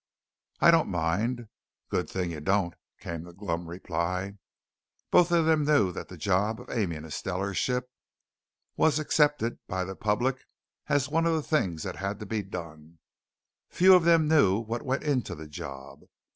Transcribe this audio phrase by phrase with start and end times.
[0.61, 1.47] "I don't mind."
[1.89, 4.33] "Good thing you don't," came the glum reply.
[5.11, 7.87] Both of them knew that the job of aiming a stellar ship
[8.75, 10.41] was accepted by the public
[10.87, 12.97] as one of the things that had to be done;
[13.69, 15.99] few of them knew what went into the job.